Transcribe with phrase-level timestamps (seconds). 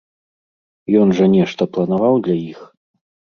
[1.01, 2.59] Ён жа нешта планаваў для іх?